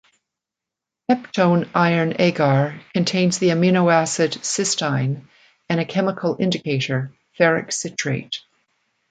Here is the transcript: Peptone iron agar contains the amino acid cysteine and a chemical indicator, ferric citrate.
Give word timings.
Peptone 1.07 1.69
iron 1.75 2.15
agar 2.19 2.81
contains 2.93 3.37
the 3.37 3.49
amino 3.49 3.91
acid 3.93 4.31
cysteine 4.41 5.27
and 5.69 5.79
a 5.79 5.85
chemical 5.85 6.35
indicator, 6.39 7.13
ferric 7.39 7.71
citrate. 7.71 8.39